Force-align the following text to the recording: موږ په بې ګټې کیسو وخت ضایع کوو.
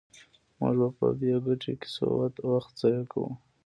موږ 0.59 0.79
په 0.99 1.07
بې 1.19 1.33
ګټې 1.45 1.73
کیسو 1.81 2.05
وخت 2.51 2.71
ضایع 2.81 3.03
کوو. 3.11 3.29